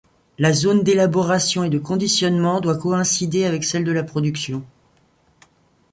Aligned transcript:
La 0.39 0.51
zone 0.51 0.81
d'élaboration 0.81 1.63
et 1.63 1.69
de 1.69 1.77
conditionnement 1.77 2.59
doit 2.59 2.75
coïncider 2.79 3.45
avec 3.45 3.63
celle 3.63 3.83
de 3.83 3.91
la 3.91 4.01
production. 4.03 4.65